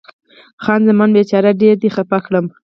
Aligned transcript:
خان 0.63 0.81
زمان: 0.87 1.09
بیچاره، 1.15 1.49
ډېر 1.61 1.75
دې 1.81 1.89
خفه 1.95 2.17
کړم. 2.25 2.45